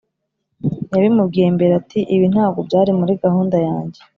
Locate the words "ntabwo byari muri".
2.33-3.13